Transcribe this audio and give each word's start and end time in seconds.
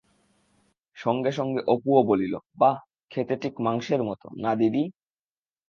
সঙ্গে 0.97 1.31
সঙ্গে 1.31 1.61
অপুও 1.67 1.99
বলিল, 2.03 2.33
বাঃ 2.57 2.77
খেতে 3.11 3.35
ঠিক 3.35 3.53
মাংসের 3.59 4.01
মতো, 4.03 4.27
না 4.37 4.51
দিদি? 4.55 4.83